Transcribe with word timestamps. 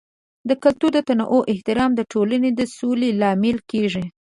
د 0.49 0.51
کلتور 0.63 0.91
د 0.95 0.99
تنوع 1.09 1.41
احترام 1.53 1.91
د 1.95 2.01
ټولنې 2.11 2.49
د 2.59 2.61
سولې 2.77 3.09
لامل 3.21 3.57
کیږي. 3.71 4.05